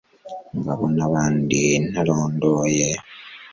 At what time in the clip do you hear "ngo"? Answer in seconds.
0.55-0.69